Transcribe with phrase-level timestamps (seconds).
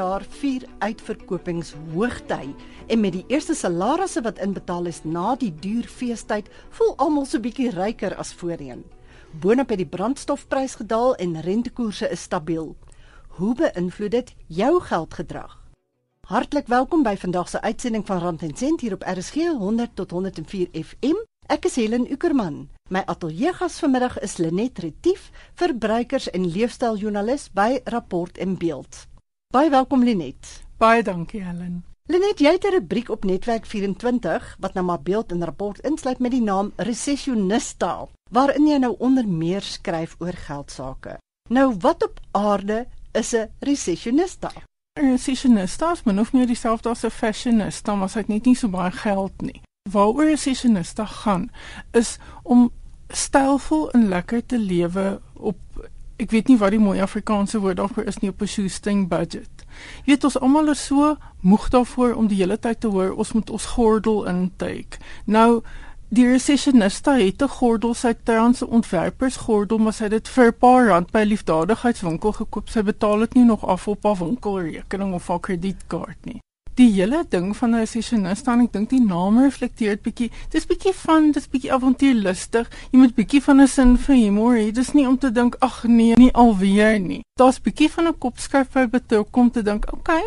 [0.00, 5.88] jaar vier uitverkopings hoogtyd en met die eerste salarisse wat inbetaal is na die duur
[5.88, 8.84] feestyd, voel almal so bietjie ryker as voorheen.
[9.42, 12.72] Boonop het die brandstofprys gedaal en rentekoerse is stabiel.
[13.38, 15.58] Hoe beïnvloed dit jou geldgedrag?
[16.30, 20.10] Hartlik welkom by vandag se uitsending van Rand en Sent hier op RSG 100 tot
[20.10, 21.20] 104 FM.
[21.50, 22.68] Ek is Helen Ukerman.
[22.88, 29.09] My ateljeegas vanmiddag is Lenet Retief, verbruikers- en leefstyljoernalis by Rapport en Beeld.
[29.50, 30.62] Baie welkom Lenet.
[30.78, 31.80] Baie dankie Helen.
[32.06, 36.18] Lenet, jy het 'n rubriek op Netwerk 24 wat nou maar Beeld en Rapport insluit
[36.18, 41.18] met die naam Recessionista, waarin jy nou onder meer skryf oor geldsaake.
[41.48, 44.50] Nou, wat op aarde is 'n recessionista?
[45.00, 48.56] 'n Recessionista is min of meer dieselfde as 'n fashionista, maar hy het net nie
[48.56, 51.50] so baie geld nie waaroor 'n sessionista gaan
[51.90, 52.70] is om
[53.08, 55.58] stylvol en lekker te lewe op
[56.20, 59.64] ek weet nie wat die mooi Afrikaanse woord daarvoor is nie op 'n shoestring budget.
[60.04, 63.32] Jy weet ons almal is so moeg daarvoor om die hele tyd te hoor ons
[63.32, 64.98] moet ons gordel intake.
[65.24, 65.62] Nou
[66.08, 70.58] die recessionista het 'n gordel sy trans ontwerpers gordel maar sy het dit vir 'n
[70.58, 72.68] paar rand by 'n liefdadigheidswinkel gekoop.
[72.68, 76.40] Sy betaal dit nie nog af op haar winkelrekening of haar kredietkaart nie
[76.80, 80.94] die hele ding van 'n sessionist dan ek dink die naam reflekteer bietjie dis bietjie
[81.04, 85.06] van dis bietjie avontuurlustig jy moet bietjie van 'n sin vir humor hê dis nie
[85.08, 87.22] om te dink ag nee nie alweer nie.
[87.36, 90.24] Daar's bietjie van 'n kopskuif by betrok om te dink okay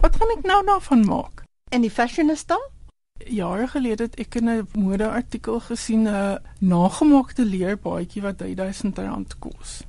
[0.00, 1.44] wat gaan ek nou daarvan maak?
[1.70, 2.56] En die fashionista
[3.26, 9.87] jare gelede het ek 'n modeartikel gesien 'n nagemaakte leerbaadjie wat 1000 rand kos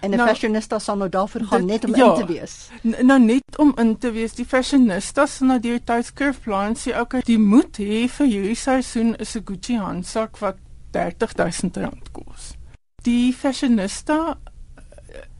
[0.00, 2.70] En 'n nou, fashionista sal nou daarvoor gaan dit, net om ja, in te wees.
[2.82, 4.34] Nou net om in te wees.
[4.34, 9.16] Die fashionista sal nou deur tydskrif plan sê, okay, die moet hê vir hierdie seisoen
[9.16, 10.56] is 'n Gucci handsak wat
[10.90, 12.54] 30000 rand kos.
[13.02, 14.38] Die fashionista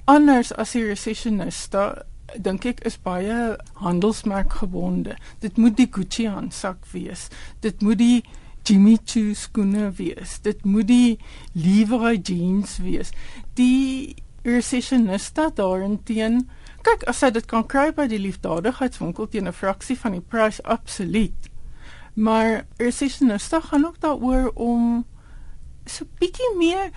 [0.04, 2.02] anders as die recessionista
[2.36, 5.16] dink ek is baie handelsmerk gebonde.
[5.40, 7.28] Dit moet die Gucci handsak wees.
[7.64, 8.22] Dit moet die
[8.68, 10.38] Jimmy Choo skoene wees.
[10.44, 11.18] Dit moet die
[11.54, 13.12] Levi's jeans wees.
[13.56, 14.16] Die
[14.46, 16.42] recessionista daarenteen
[16.86, 20.62] kyk as hy dit kan kry by die liefdadigheidswinkel teen 'n fraksie van die prys
[20.62, 21.50] absoluut.
[22.14, 25.04] Maar recessionista gaan ook daaroor om
[25.86, 26.90] so bietjie meer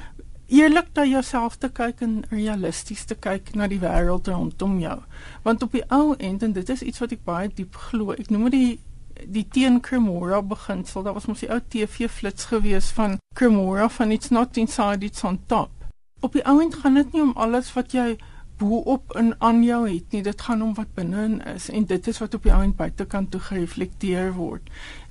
[0.47, 5.00] eerlik na jouself te kyk en realisties te kyk na die wêreld rondom jou.
[5.44, 8.30] Want op die ou end en dit is iets wat ek baie diep glo ek
[8.30, 8.80] noem dit
[9.28, 11.03] die teen Cremora beginsel.
[11.03, 15.24] Daar was mos die ou TV flits gewees van Cremora van it's not inside it's
[15.24, 15.81] on top
[16.22, 18.16] op die ouend gaan dit nie om alles wat jy
[18.62, 20.22] bo-op en aan jou het nie.
[20.24, 23.42] Dit gaan om wat binne-in is en dit is wat op die ouend buitekant toe
[23.42, 24.70] gereflekteer word.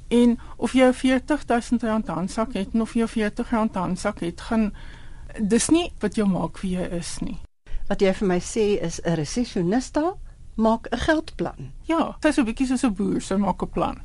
[0.08, 4.70] En of jy 40000 rand handsak het of jy 40 rand handsak het gaan
[5.38, 7.38] dis nie wat jou maak wie jy is nie.
[7.90, 10.14] Wat jy vir my sê is 'n resessionista
[10.54, 11.72] maak 'n geldplan.
[11.86, 14.00] Ja sy's so 'n bietjie soos 'n boer sy maak 'n plan.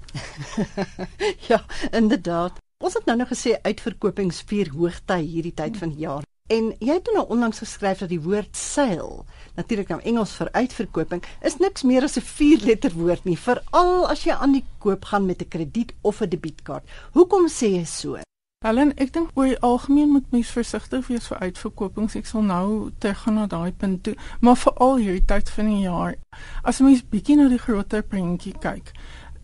[1.50, 2.54] Ja inderdaad.
[2.84, 6.24] Ons het nou nog gesê uitverkopings vier hoogtyd hierdie tyd van die jaar
[6.54, 9.24] En jy het nou onlangs geskryf dat die woord sale,
[9.58, 14.26] natuurlik nou Engels vir uitverkoping, is niks meer as 'n vier-letter woord nie, veral as
[14.26, 16.86] jy aan die koop gaan met 'n krediet of 'n debietkaart.
[17.14, 18.20] Hoekom sê jy so?
[18.62, 22.16] Helen, ek dink oor die algemeen moet mens versigtig wees vir uitverkopings.
[22.16, 26.16] Ek sal nou teruggaan na daai punt toe, maar veral hierdie tyd van die jaar.
[26.64, 28.92] As mens bietjie na die groter prentjie kyk,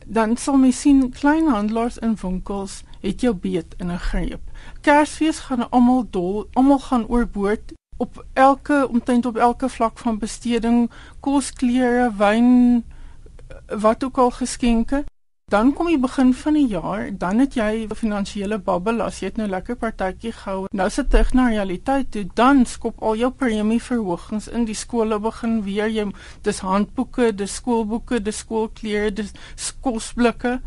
[0.05, 4.41] dan sal mens sien kleinhandelaars en winkels het jou beet in 'n greep.
[4.81, 10.91] Kersfees gaan almal dol, almal gaan oorboord op elke omtrent op elke vlak van besteding,
[11.19, 12.83] kos, klere, wyn,
[13.67, 15.03] wat ook al geskenke.
[15.51, 19.27] Dan kom die begin van die jaar, dan het jy 'n finansiële babbel as jy
[19.27, 20.65] het nou lekker partytjie gehou.
[20.71, 25.19] Nou sit terug na realiteit toe, dan skop al jou premie verhogings in die skole
[25.19, 29.33] begin weer jy dis handboeke, dis skoolboeke, dis skoolklere, dis
[29.81, 30.61] kosblikke.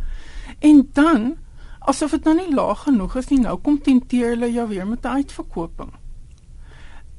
[0.59, 1.37] En dan
[1.85, 5.05] asof dit nou nie laag genoeg is nie, nou kom tenteer hulle jou weer met
[5.05, 5.93] 'n uitverkoping.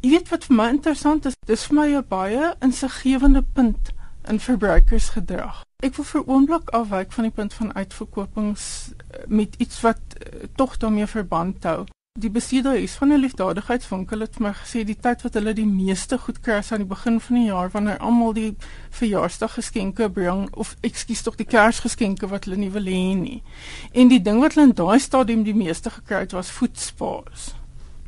[0.01, 3.93] Jy weet wat vir my interessant is, dis vir my 'n baie insiggewende punt
[4.27, 5.63] in verbruikersgedrag.
[5.83, 10.47] Ek wil vir oomblik afwyk van die punt van uitverkopings eh, met iets wat uh,
[10.55, 11.85] tog daarmee verband hou
[12.23, 16.17] die besieder is van 'n liefdadigheidswinkel het my gesê die tyd wat hulle die meeste
[16.17, 18.55] goed kry aan die begin van die jaar wanneer almal die
[18.89, 23.43] verjaarsdaggeskenke bring of ekskuus tog die kersgeskenke wat hulle nie wil hê nie.
[23.91, 27.53] En die ding wat hulle in daai stadium die meeste gekry het was voetspaars.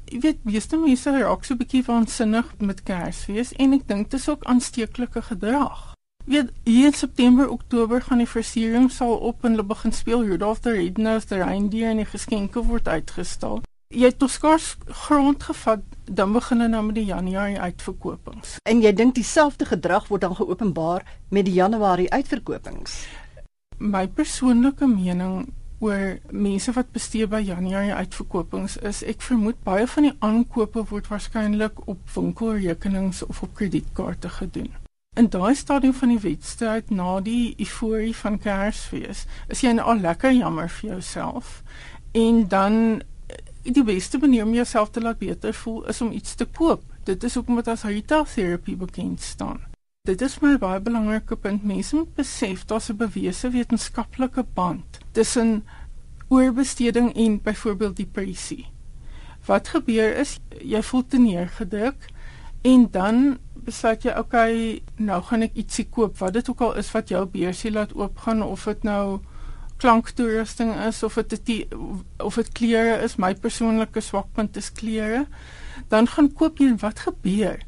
[0.06, 4.20] Jy weet, meeste mense raak so 'n bietjie waansinnig met Kersfees en ek dink dit
[4.20, 5.94] is ook aansteeklike gedrag.
[6.26, 10.24] Jy weet, hier in September, Oktober gaan die versiering sal op en hulle begin speel
[10.24, 14.74] Rudolph the Red-Nosed Reindeer en die geskenke word uitgestal Jy het toskars
[15.06, 18.58] grond gevat, dan begin hulle nou met die Januarie uitverkopings.
[18.68, 22.98] En jy dink dieselfde gedrag word dan geopenbaar met die Januarie uitverkopings?
[23.80, 30.10] My persoonlike mening oor mense wat bestee by Januarie uitverkopings is ek vermoed baie van
[30.10, 34.74] die aankope word waarskynlik op winkelrekenings of op kredietkaarte gedoen.
[35.16, 40.36] In daai stadium van die wedstryd na die euforie van Kersfees, is jy al lekker
[40.36, 41.62] jammer vir jouself
[42.12, 43.00] en dan
[43.74, 46.84] die beste manier om jouself te laat beter voel is om iets te koop.
[47.04, 49.60] Dit is hoekom dit as retail therapy bekend staan.
[50.08, 51.66] Dit is my baie belangrike punt.
[51.68, 55.64] Mense moet besef daar's 'n bewese wetenskaplike band tussen
[56.28, 58.68] oorbesteding en byvoorbeeld depressie.
[59.46, 62.08] Wat gebeur is jy voel te neergedruk
[62.62, 66.92] en dan besluit jy okay, nou gaan ek ietsie koop wat dit ook al is
[66.92, 69.20] wat jou beursie laat oopgaan of dit nou
[69.78, 71.68] klanktoerusting is of dit
[72.24, 75.26] of dit klere is, my persoonlike swakpunt is klere.
[75.92, 77.62] Dan gaan koop jy en wat gebeur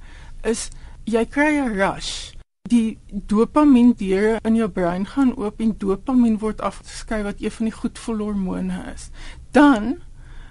[0.48, 0.70] is
[1.06, 2.34] jy kry 'n rush.
[2.70, 7.66] Die dopamien deure in jou brein gaan oop en dopamien word afgeskei wat een van
[7.66, 9.10] die goedvoelhormone is.
[9.52, 10.02] Dan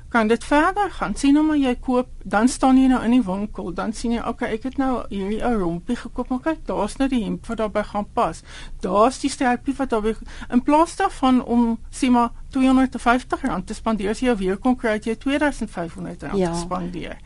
[0.09, 1.15] kan dit verder gaan.
[1.15, 4.23] Sien nou maar jy koop, dan staan jy nou in die winkel, dan sien jy,
[4.25, 7.61] okay, ek het nou hierdie ou rompie gekoop, maar kyk, daar's nou die hemp wat
[7.61, 8.41] daarbey gaan pas.
[8.85, 10.17] Daar's die sterpie wat daarbey
[10.49, 15.19] in plaas daarvan om sien maar R250 te spandeer, as jy weer kon kry jy
[15.19, 16.53] R2500 ja.
[16.53, 17.21] te spandeer.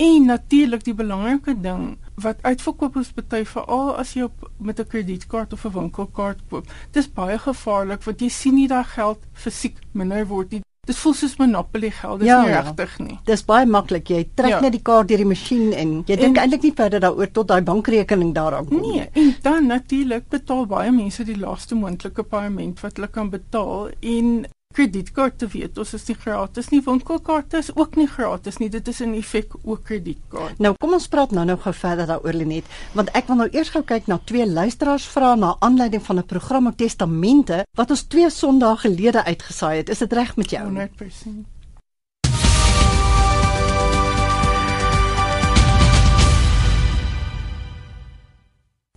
[0.00, 5.52] En natuurlik die belangrike ding wat uitverkopers bety veral as jy op met 'n kredietkaart
[5.52, 6.66] of 'n winkelkaart koop.
[6.92, 10.62] Dis baie gevaarlik want jy sien nie daai geld fisiek minder word nie.
[10.82, 12.60] Dit voel soos Monopoly geld, dis ja, nie ja.
[12.66, 13.16] regtig nie.
[13.28, 14.08] Dis baie maklik.
[14.10, 14.56] Jy trek ja.
[14.64, 17.62] net die kaart deur die masjien en jy dink eintlik nie verder daaroor tot daai
[17.68, 18.96] bankrekening daaraan kom nie.
[18.96, 23.92] Nee, en dan natuurlik betaal baie mense die laagste moontlike paaiement wat hulle kan betaal
[24.16, 24.34] en
[24.72, 25.78] kredietkaarte weet.
[25.78, 28.70] Ons is nie gratis nie winkelkaarte is ook nie gratis nie.
[28.72, 30.58] Dit is in effek ook kredietkaart.
[30.62, 33.72] Nou kom ons praat nou nou gou verder daaroor Lenet want ek wil nou eers
[33.74, 38.02] gou kyk na twee luisteraars vra na aanleiding van 'n program op testamente wat ons
[38.02, 39.88] twee sondae gelede uitgesaai het.
[39.88, 40.64] Is dit reg met jou?
[40.64, 41.52] 100%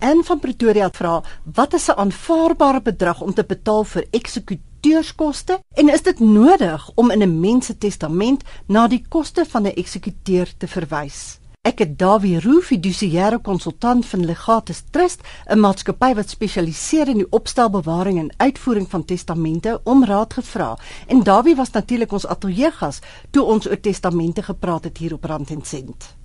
[0.05, 1.23] En van Pretoria vra,
[1.53, 6.89] wat is 'n aanvaarbare bedrag om te betaal vir eksekutie eksekuteuurskoste en is dit nodig
[6.95, 11.39] om in 'n mens se testament na die koste van 'n eksekuteur te verwys?
[11.61, 17.31] Ek het Dawie Roo, fidusiëre konsultant van Legatus Trust, 'n maatskappy wat spesialiseer in die
[17.31, 20.77] opstel, bewaring en uitvoering van testamente, om raad gevra.
[21.07, 22.99] En Dawie was natuurlik ons ateljeegas
[23.31, 26.15] toe ons oor testamente gepraat het hier op Rand en Sent.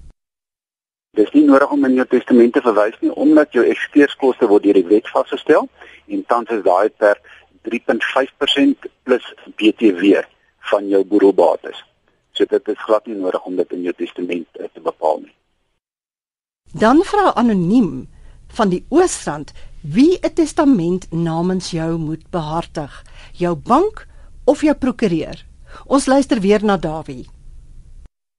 [1.11, 4.63] Dit is nie nodig om in jou testament te verwys nie omdat jou eksekuteuurskoste word
[4.63, 5.69] deur die wet vasgestel
[6.07, 7.19] en tans is daai per
[7.69, 10.23] 3.5% plus BTW
[10.71, 11.85] van jou boedelbates.
[12.33, 15.35] So dit is glad nie nodig om dit in jou testament eh, te bepaal nie.
[16.73, 18.09] Dan vra anoniem
[18.55, 19.53] van die Oosrand
[19.83, 24.07] wie 'n testament namens jou moet behartig, jou bank
[24.45, 25.45] of jou prokureur.
[25.87, 27.29] Ons luister weer na Dawie.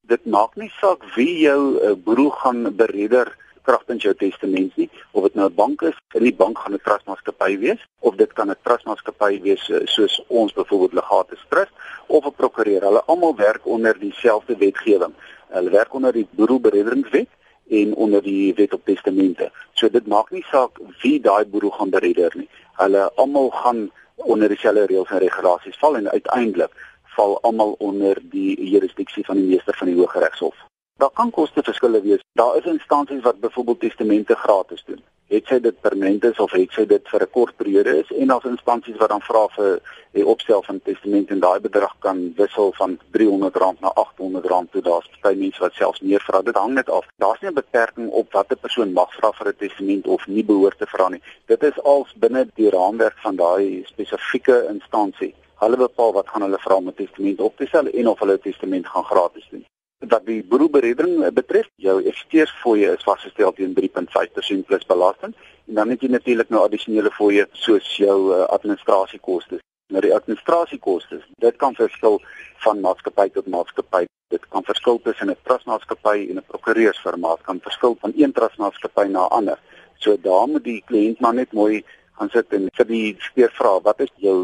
[0.01, 5.23] Dit maak nie saak wie jou uh, boedel gaan bereder kragtens jou testament nie of
[5.23, 8.49] dit nou 'n bank is, in die bank gaan 'n trustmaatskappy wees of dit kan
[8.49, 11.71] 'n trustmaatskappy wees eh, soos ons byvoorbeeld Legatus Trust
[12.07, 12.81] of 'n prokureur.
[12.81, 15.13] Hulle almal werk onder dieselfde wetgewing.
[15.49, 17.30] Hulle werk onder die boedelberederingswet
[17.69, 19.51] en onder die wet op testamente.
[19.73, 22.49] So dit maak nie saak wie daai boedel gaan bereder nie.
[22.73, 26.71] Hulle almal gaan onder dieselfde reëls en regulasies val en uiteindelik
[27.15, 30.56] val almal onder die jurisdiksie van die meester van die Hooggeregshof.
[31.01, 32.23] Daar kan koste verskille wees.
[32.33, 35.01] Daar is instansies wat byvoorbeeld testamente gratis doen.
[35.27, 38.27] Het sy dit permanent is of het sy dit vir 'n kort periode is en
[38.27, 39.81] daar's instansies wat dan vra vir
[40.11, 44.81] die opstel van testament en daai bedrag kan wissel van R300 na R800 toe.
[44.81, 46.41] Daar's baie mense wat selfs meer vra.
[46.41, 47.07] Dit hang net af.
[47.17, 50.45] Daar's nie 'n beperking op wat 'n persoon mag vra vir 'n testament of nie
[50.45, 51.21] behoort te vra nie.
[51.45, 55.33] Dit is als binne die raamwerk van daai spesifieke instansie.
[55.55, 58.33] Hulle bepaal wat gaan hulle vra om 'n testament op te stel en of hulle
[58.33, 59.65] 'n testament gaan gratis doen
[60.09, 65.35] wat die boedelberedering betref, jou eksteersfooie is vasgestel teen 3.5% plus belasting
[65.67, 69.61] en dan het jy natuurlik nou addisionele fooie soos jou uh, administrasiekoste.
[69.93, 72.19] Nou die administrasiekoste, dit kan verskil
[72.65, 74.05] van maatskappy tot maatskappy.
[74.31, 79.25] Dit kan verskil tussen 'n trustmaatskappy en 'n prokureursfirma, kan verskil van een trustmaatskappy na
[79.25, 79.59] 'n ander.
[79.99, 81.83] So daar moet die kliënt maar net mooi
[82.21, 84.35] gaan sit en vir die speer vra wat is jou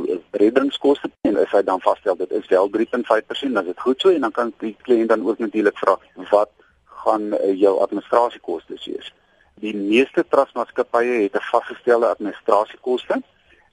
[0.41, 4.09] reddingskoste en as hy dan vasstel dit is wel 3.5% dan is dit goed so
[4.09, 5.97] en dan kan die kliënt dan ook natuurlik vra
[6.33, 6.51] wat
[7.05, 9.13] gaan uh, jou administrasiekoste wees.
[9.61, 13.21] Die meeste trustmaatskappye het 'n vasgestelde administrasiekoste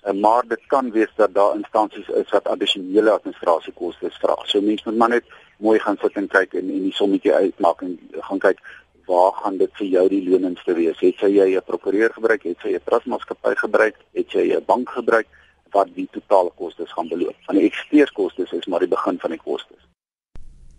[0.04, 4.36] Uh, maar dit kan wees dat daar instansies is wat addisionele administrasiekoste vra.
[4.44, 5.24] So mense moet maar net
[5.56, 7.94] mooi gaan sit en kyk en, en die sommetjie uitmaak en
[8.26, 8.60] gaan kyk
[9.06, 11.00] waar gaan dit vir jou die lonendste wees?
[11.00, 12.42] Het jy 'n prokureur gebruik?
[12.42, 13.96] Het jy 'n trustmaatskappy gebruik?
[14.12, 15.26] Het jy 'n bank gebruik?
[15.74, 17.36] wat die totale kostes gaan beloop.
[17.48, 19.80] Van die eksteurskostes is maar die begin van die kostes.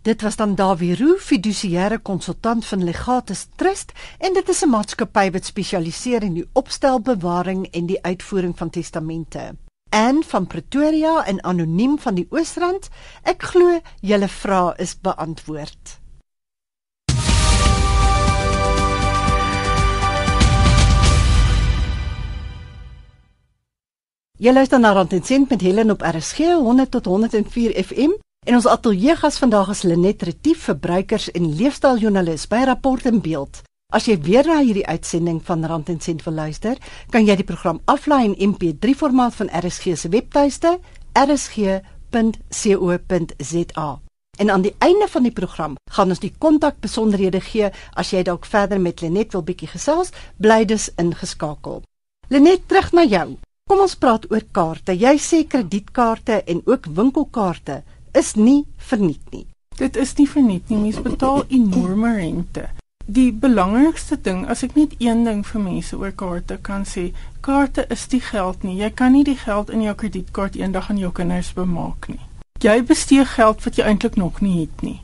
[0.06, 3.92] Dit was dan Dawie Roo, fidusiëre konsultant van Legatus Trust
[4.22, 8.70] en dit is 'n maatskappy wat spesialiseer in die opstel, bewaring en die uitvoering van
[8.70, 9.56] testamente.
[9.90, 12.88] En van Pretoria en anoniem van die Oosrand,
[13.22, 16.05] ek glo julle vrae is beantwoord.
[24.36, 28.10] Jy luister na Rand en Sent met Helen op RSG 100 tot 104 FM
[28.44, 33.62] en ons ateljee gas vandag is Lenet Retief, verbruikers en leefstyljoernalis by Rapport en Beeld.
[33.96, 36.76] As jy weer na hierdie uitsending van Rand en Sent wil luister,
[37.08, 40.78] kan jy die program aflaai in MP3 formaat van RSG se webtuiste
[41.16, 41.80] rsg.co.za.
[44.36, 48.44] En aan die einde van die program gaan ons die kontakbesonderhede gee as jy dalk
[48.44, 51.80] verder met Lenet wil bietjie gesels, bly dus ingeskakel.
[52.28, 53.38] Lenet, terug na jou.
[53.66, 54.94] Kom ons praat oor kaarte.
[54.94, 57.80] Jy sê kredietkaarte en ook winkelkaarte
[58.14, 59.46] is nie verniet nie.
[59.80, 60.78] Dit is nie verniet nie.
[60.84, 62.68] Mens betaal enorme rente.
[63.06, 67.08] Die belangrikste ding, as ek net een ding vir mense oor kaarte kan sê,
[67.42, 68.76] kaarte is die geld nie.
[68.78, 72.22] Jy kan nie die geld in jou kredietkaart eendag aan jou kinders bemaak nie.
[72.62, 75.00] Jy bestee geld wat jy eintlik nog nie het nie.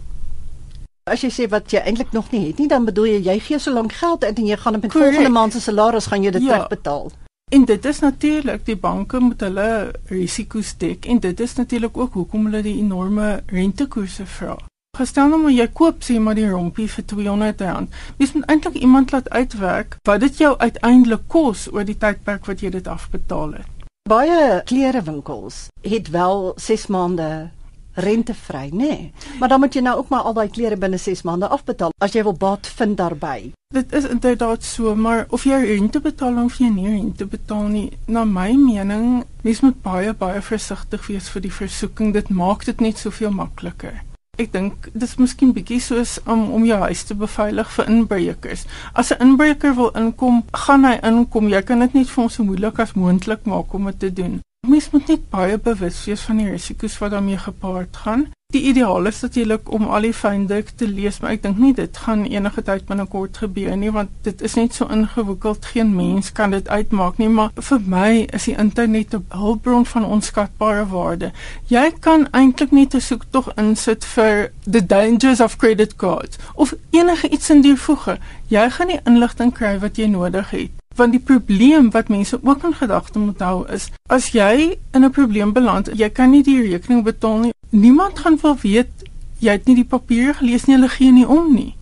[1.11, 3.59] As jy sê wat jy eintlik nog nie het nie, dan bedoel jy jy gee
[3.59, 6.47] so lank geld uit en jy gaan met volgende maand se salaris gaan jy dit
[6.47, 6.63] ja.
[6.63, 7.11] terugbetaal.
[7.53, 12.15] En dit is natuurlik die banke moet hulle risiko's dek en dit is natuurlik ook
[12.17, 14.55] hoekom hulle die enorme rentekoerse vra.
[14.97, 17.93] Gestel nou maar jy koop sê maar die rompie vir R200.
[18.17, 22.65] Mens moet eintlik iemand laat uitwerk wat dit jou uiteindelik kos oor die tydperk wat
[22.65, 23.89] jy dit afbetaal het.
[24.09, 27.51] Baie klerewinkels het wel 6 maande
[27.95, 28.77] rentevry, nê?
[28.79, 29.13] Nee.
[29.39, 32.17] Maar dan moet jy nou ook maar al daai klere binne 6 maande afbetaal as
[32.17, 33.53] jy wil baat vind daarbey.
[33.73, 37.87] Dit is inderdaad so, maar of jy rente betaal of jy nie rente betaal nie,
[38.05, 42.13] na my mening, mens moet baie baie versigtig wees vir die versoeking.
[42.13, 44.03] Dit maak dit net soveel makliker.
[44.37, 48.69] Ek dink dis miskien bietjie soos om om jou huis te beveilig vir inbrekers.
[48.93, 51.49] As 'n inbreker wil inkom, gaan hy inkom.
[51.49, 54.41] Jy kan dit net vir hom so moeilik as moontlik maak om dit te doen.
[54.69, 58.21] Mens moet net baie bewus wees van die risiko's wat daarmee gepaard gaan.
[58.55, 61.97] Die ideaal is natuurlik om al die feindruk te lees, maar ek dink nie dit
[62.05, 65.67] gaan enige tyd binnekort gebeur nie want dit is net so ingewikkeld.
[65.73, 70.07] Geen mens kan dit uitmaak nie, maar vir my is die internet 'n hulpbron van
[70.19, 71.33] onskatbare waarde.
[71.67, 77.29] Jy kan eintlik net 'n soektog insit vir the dangers of credit cards of enige
[77.29, 78.19] iets in die voege.
[78.47, 80.82] Jy gaan die inligting kry wat jy nodig het.
[80.97, 85.11] Want die probleem wat mense ook in gedagte moet hou is as jy in 'n
[85.11, 88.91] probleem beland, jy kan nie die rekening betaal nie niemand gaan wel weet
[89.39, 91.73] jy het nie die papiere gelees nie, hulle gee nie om nie.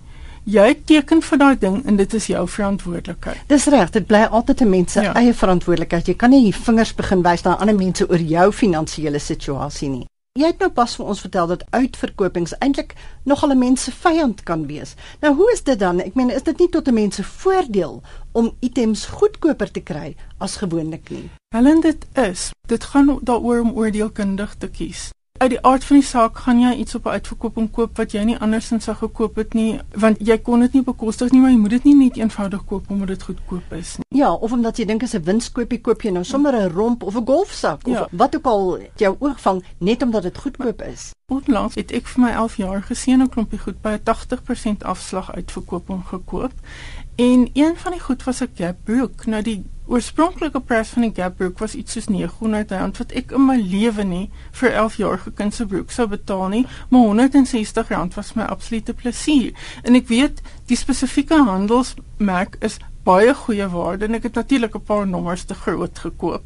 [0.48, 3.42] Jy teken vir daai ding en dit is jou verantwoordelikheid.
[3.50, 5.12] Dis reg, dit bly altyd 'n mens se ja.
[5.14, 6.06] eie verantwoordelikheid.
[6.06, 10.06] Jy kan nie hier vingers begin wys na ander mense oor jou finansiële situasie nie.
[10.38, 12.92] Jy het nou pas vir ons vertel dat uitverkopings eintlik
[13.26, 14.94] nogal 'n mens se vyand kan wees.
[15.20, 15.98] Nou hoe is dit dan?
[16.00, 20.16] Ek meen, is dit nie tot 'n mens se voordeel om items goedkoper te kry
[20.38, 21.30] as gewoonlik nie?
[21.48, 22.50] Helen, dit is.
[22.68, 25.10] Dit gaan daaroor om oordeelkundig te kies
[25.40, 28.22] uit die aard van die saak gaan jy iets op 'n uitverkoping koop wat jy
[28.28, 31.56] nie andersins sou gekoop het nie want jy kon dit nie bekostig nie maar jy
[31.56, 34.20] moet dit nie net eenvoudig koop omdat dit goedkoop is nie.
[34.20, 37.16] Ja, of omdat jy dink as 'n winskoopie koop jy nou sommer 'n romp of
[37.16, 38.08] 'n golfsak of ja.
[38.10, 41.14] wat ook al jou oog vang net omdat dit goedkoop is.
[41.28, 45.32] Onlangs het ek vir my 11 jaar gesien 'n klompie goed by 'n 80% afslag
[45.34, 46.52] uitverkoping gekoop
[47.20, 49.26] en een van die goed was 'n Gap broek.
[49.26, 53.30] Nou die oorspronklike prys van die Gap broek was iets soos 900 rand wat ek
[53.30, 57.88] in my lewe nie vir 11 jaar gekind se broek sou betaal nie, maar 160
[57.88, 59.52] rand was my absolute plesier.
[59.82, 64.82] En ek weet die spesifieke handelsmerk is baie goeie waarde en ek het natuurlik 'n
[64.82, 66.44] paar nommers te groot gekoop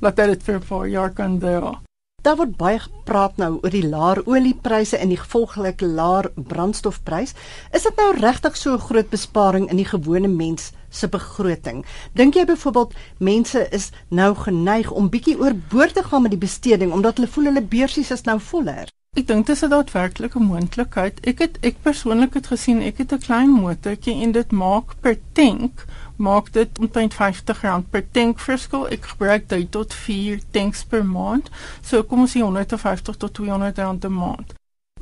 [0.00, 1.85] laat dit vir 'n paar jaar kan dra.
[2.26, 7.36] Daar word baie gepraat nou oor die laer oliepryse en die gevolglike laer brandstofprys.
[7.70, 11.84] Is dit nou regtig so 'n groot besparing in die gewone mens se begroting?
[12.14, 16.92] Dink jy byvoorbeeld mense is nou geneig om bietjie oorboord te gaan met die besteding
[16.92, 18.90] omdat hulle voel hulle beursies is nou voller?
[19.16, 21.26] Ek dink dit is 'n daadwerklike moontlikheid.
[21.26, 25.16] Ek het ek persoonlik het gesien ek het 'n klein motortjie en dit maak per
[25.32, 25.86] tank
[26.16, 28.86] maak dit omtrent R50 per tank verskil.
[28.88, 31.50] Ek gebruik dit tot 4 tanks per maand.
[31.82, 34.54] So kom ons sê 150 tot 200 rand 'n maand.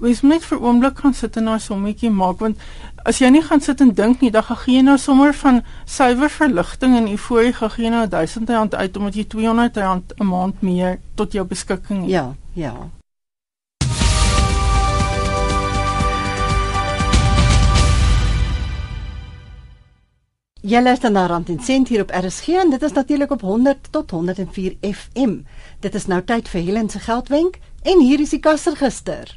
[0.02, 2.58] Wees net vir oomblik gaan sit en 'n sommetjie maak want
[3.04, 6.30] as jy nie gaan sit en dink nie, dan gaan jy nou sommer van suiwer
[6.30, 9.78] verligting en euforie jy nou R1000 uit omdat jy R200
[10.18, 12.10] 'n maand meer tot jou beskikking het.
[12.10, 12.74] Ja, ja.
[20.64, 23.90] Jy luister na Rand en Sent hier op RSG en dit is natuurlik op 100
[23.92, 25.42] tot 104 FM.
[25.84, 29.34] Dit is nou tyd vir Helen se geldwenk en hier is die kasregister.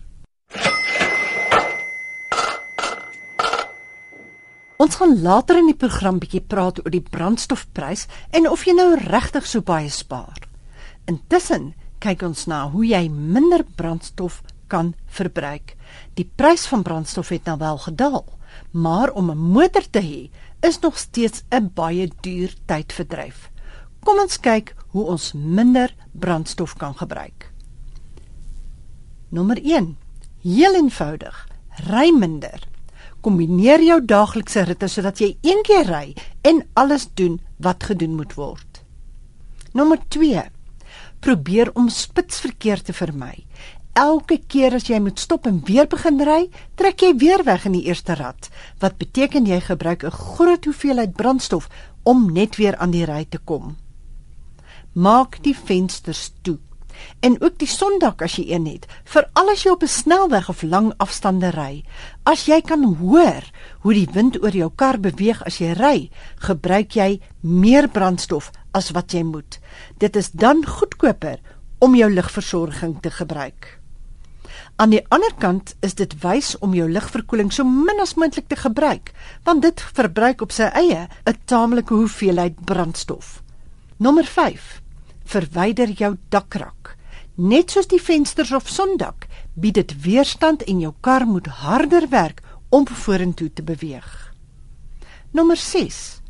[4.79, 8.93] Ons gaan later in die program bietjie praat oor die brandstofprys en of jy nou
[8.95, 10.47] regtig so baie spaar.
[11.11, 14.39] Intussen kyk ons na hoe jy minder brandstof
[14.71, 15.75] kan verbruik.
[16.15, 18.23] Die prys van brandstof het nou wel gedaal,
[18.71, 23.51] maar om 'n motor te hê is nog steeds 'n baie duur tydverdryf.
[23.99, 27.51] Kom ons kyk hoe ons minder brandstof kan gebruik.
[29.29, 29.97] Nommer 1.
[30.41, 31.47] Heel eenvoudig,
[31.89, 32.67] ry minder.
[33.21, 38.33] Kombineer jou daaglikse ritte sodat jy een keer ry en alles doen wat gedoen moet
[38.33, 38.83] word.
[39.73, 40.43] Nommer 2.
[41.19, 43.45] Probeer om spitsverkeer te vermy
[43.97, 46.43] elke keer as jy moet stop en weer begin ry,
[46.77, 48.49] trek jy weer weg in die eerste rad,
[48.81, 51.69] wat beteken jy gebruik 'n groot hoeveelheid brandstof
[52.03, 53.75] om net weer aan die ry te kom.
[54.93, 56.57] Maak die vensters toe.
[57.21, 60.61] En ook die sondak as jy een het, veral as jy op 'n snelweg of
[60.61, 61.83] lang afstande ry.
[62.23, 63.43] As jy kan hoor
[63.81, 68.91] hoe die wind oor jou kar beweeg as jy ry, gebruik jy meer brandstof as
[68.91, 69.59] wat jy moet.
[69.97, 71.39] Dit is dan goedkoper
[71.79, 73.79] om jou ligversorging te gebruik.
[74.77, 78.59] Aan die ander kant is dit wys om jou ligverkoeling so min as moontlik te
[78.61, 79.09] gebruik,
[79.47, 83.41] want dit verbruik op sy eie 'n taamlike hoeveelheid brandstof.
[83.97, 84.81] Nommer 5.
[85.25, 86.93] Verwyder jou dakrak.
[87.35, 92.41] Net soos die vensters of sondak, bied dit weerstand en jou kar moet harder werk
[92.69, 94.33] om vorentoe te beweeg.
[95.31, 96.21] Nommer 6.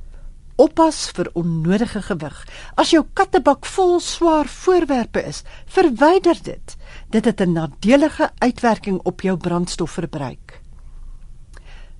[0.55, 2.47] Oppas vir onnodige gewig.
[2.75, 6.76] As jou kattebak vol swaar voorwerpe is, verwyder dit
[7.09, 10.61] dit het 'n nadelige uitwerking op jou brandstofverbruik.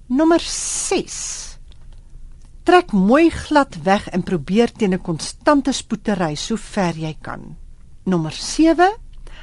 [0.05, 1.57] Nommer 6.
[2.63, 7.17] Trek mooi glad weg en probeer teen 'n konstante spoed te ry so ver jy
[7.21, 7.57] kan.
[8.03, 8.95] Nommer 7.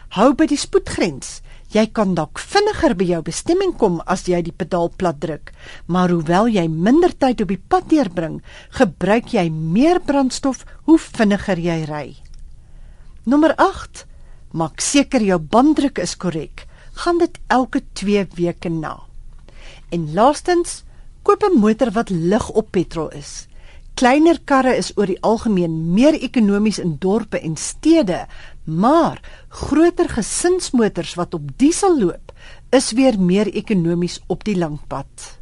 [0.09, 1.41] Hou by die spoedgrens.
[1.69, 5.53] Jy kan dalk vinniger by jou bestemming kom as jy die pedaal plat druk,
[5.87, 11.59] maar hoewel jy minder tyd op die pad deurbring, gebruik jy meer brandstof hoe vinniger
[11.59, 12.17] jy ry.
[13.25, 13.55] Nommer
[14.55, 16.69] Maak seker jou banddruk is korrek.
[17.03, 19.01] Gaan dit elke 2 weke na.
[19.91, 20.85] En laastens,
[21.23, 23.49] koop 'n motor wat lig op petrol is.
[23.95, 28.27] Kleiner karre is oor die algemeen meer ekonomies in dorpe en stede,
[28.65, 32.33] maar groter gesinsmotors wat op diesel loop,
[32.71, 35.39] is weer meer ekonomies op die lang pad.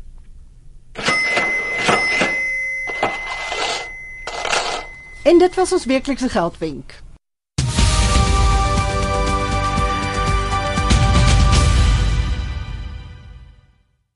[5.22, 7.02] En dit was ons weeklikse geldwenk.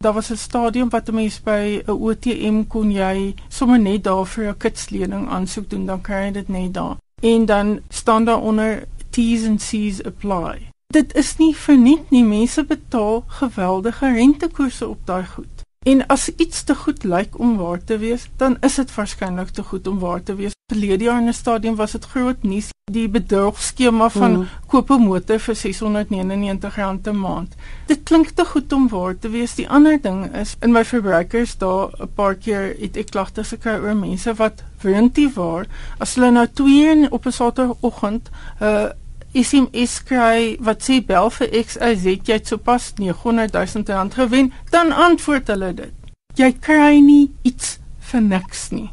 [0.00, 4.26] Daar was 'n stadium wat 'n mens by 'n OTM kon jy sommer net daar
[4.26, 6.96] vir 'n kitslening aansoek doen, dan kry jy dit net daar.
[7.22, 10.68] En dan staan daar onder T's and C's apply.
[10.86, 15.59] Dit is nie verniet nie, mense betaal geweldige rentekoerse op daai goed.
[15.88, 19.62] En as iets te goed lyk om waar te wees, dan is dit waarskynlik te
[19.62, 20.52] goed om waar te wees.
[20.72, 24.48] Verlede jaar in 'n stadium was dit groot nuus, die bedrogskema van mm.
[24.66, 26.76] koop 'n motor vir R699
[27.08, 27.54] 'n maand.
[27.86, 29.54] Dit klink te goed om waar te wees.
[29.54, 33.80] Die ander ding is in my verbruikers daar 'n paar keer het ek klagtes gekry
[33.80, 35.66] oor mense wat wrintie waar
[35.98, 38.28] as hulle nou twee op 'n Saterdagoggend
[38.60, 38.90] 'n uh,
[39.32, 44.90] SMS kry wat sê bel vir XYZ jy het sopas 900 000 rand gewen, dan
[44.92, 45.94] antwoord hulle dit.
[46.34, 47.78] Jy kry nie iets
[48.10, 48.90] vir niks nie.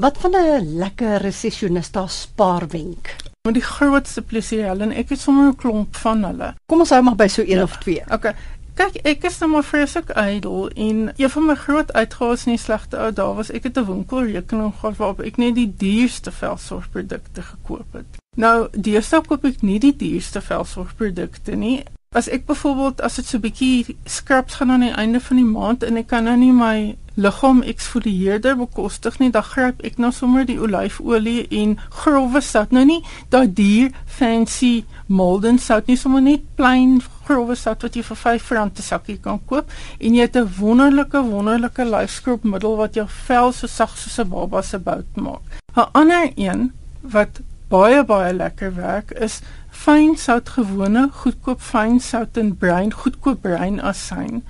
[0.00, 3.16] Wat van 'n lekker resessionista spaarwenk?
[3.42, 6.54] Want die grootste plesier hulle en ek het sommer 'n klomp van hulle.
[6.66, 7.62] Kom ons hou maar by so een ja.
[7.62, 8.02] of twee.
[8.10, 8.34] Okay.
[8.74, 12.62] Kyk, ek is nou maar vreeslik ydel en een van my groot uitgawes in die
[12.62, 17.42] slegte ou dae was ek het 'n winkelrekening gehad waarop ek net die duurste velsorgprodukte
[17.42, 18.19] gekoop het.
[18.38, 21.80] Nou, deesdae koop ek nie die duurste velsorgprodukte nie.
[22.14, 25.84] As ek byvoorbeeld as dit so bietjie scrubs gaan aan die einde van die maand
[25.86, 26.74] en ek kan nou nie my
[27.18, 32.70] liggaam eksfolieerder bekostig nie, dan gryp ek nou sommer die olyfolie en growwe sout.
[32.74, 33.00] Nou nie
[33.34, 38.62] daai duur fancy Molden sout nie, sommer net plain growwe sout wat jy vir R5
[38.62, 43.66] 'n sakkie kan koop en jy het 'n wonderlike wonderlike lyfskropmiddel wat jou vel so
[43.66, 45.42] sag soos 'n baba se bout maak.
[45.76, 52.36] 'n Ander een wat baie baie lekker werk is fyn sout gewone goedkoop fyn sout
[52.40, 54.42] en bruin goedkoop bruin asyn.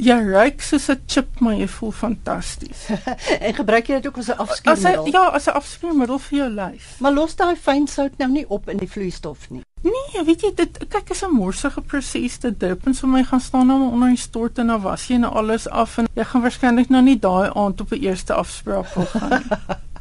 [0.00, 2.86] Ja, ryk soos 'n chip, maar jy voel fantasties.
[3.46, 5.12] en gebruik jy dit ook as 'n afskeermiddel?
[5.12, 6.96] Ja, as 'n afskeermiddel vir jou lyf.
[6.98, 9.62] Maar los daai fyn sout nou nie op in die vloeistof nie.
[9.82, 13.40] Nee, weet jy dit kyk is 'n morsige proses te dip en so my gaan
[13.40, 16.42] staan nou onder die stort en dan was jy nou alles af en jy gaan
[16.42, 19.42] waarskynlik nou nie daai aand op 'n eerste afspraak wil gaan.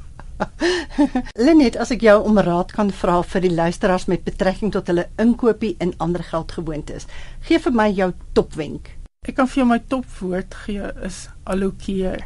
[1.46, 5.08] Lenet, as ek jou om raad kan vra vir die luisteraars met betrekking tot hulle
[5.22, 7.08] inkopie en ander geldgewoontes,
[7.48, 8.96] gee vir my jou topwenk.
[9.22, 12.24] Ek kan vir jou my topwoord gee is allokeer.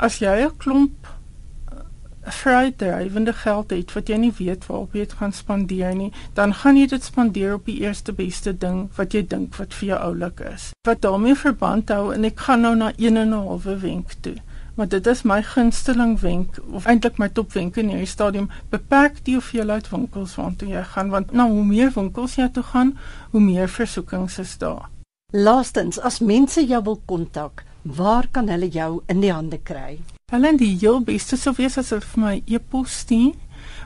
[0.00, 1.82] As jy 'n klomp eh,
[2.24, 6.76] vrydrywende geld het wat jy nie weet waarop jy dit gaan spandeer nie, dan gaan
[6.76, 10.40] jy dit spandeer op die eerste beste ding wat jy dink wat vir jou oulik
[10.40, 10.70] is.
[10.88, 14.36] Wat daarmee verband hou en ek gaan nou na 1 en 'n halwe wenk toe.
[14.74, 18.48] Maar dit is my gunsteling wenk of eintlik my topwenk in hierdie stadium.
[18.72, 22.96] Beperk die hoeveelheid winkels waartoe jy gaan want nou hoe meer winkels jy toe gaan,
[23.30, 24.88] hoe meer versoekings is daar.
[25.32, 29.98] Laastens, as mense jou wil kontak, waar kan hulle jou in die hande kry?
[30.32, 33.34] Hulle in die heel beste sou wees as hulle vir my e-pos stuur.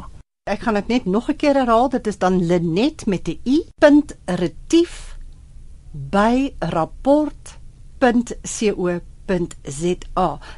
[0.49, 1.89] ek gaan dit net nog 'n keer herhaal.
[1.89, 3.65] Dit is dan Linet met 'n i.
[4.25, 5.17] retief
[5.91, 7.19] by rapport.co.za.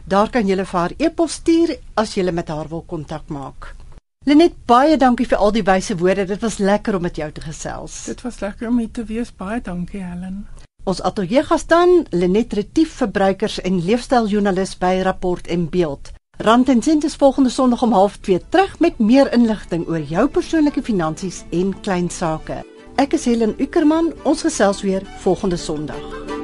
[0.05, 3.75] Daar kan jy vir haar e-pos stuur as jy met haar wil kontak maak.
[4.29, 6.27] Linet, baie dankie vir al die wyse woorde.
[6.29, 8.03] Dit was lekker om met jou te gesels.
[8.05, 9.31] Dit was lekker om hier te wees.
[9.33, 10.43] Baie dankie, Helen.
[10.85, 16.13] Ons ateljee gas dan Linet Retief, verbruikers en leefstyljoernalis by Rapport en Beeld.
[16.37, 20.85] Rand en Sent is volgende Sondag om 0.30 terug met meer inligting oor jou persoonlike
[20.85, 22.61] finansies en klein sake.
[23.01, 26.40] Ek is Helen Ukerman, ons gesels weer volgende Sondag.